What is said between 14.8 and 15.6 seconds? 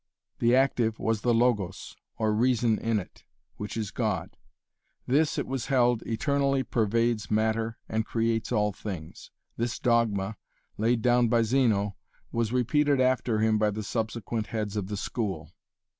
the school.